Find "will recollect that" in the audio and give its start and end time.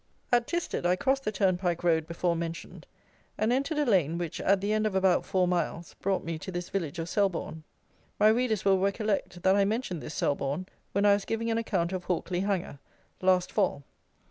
8.65-9.55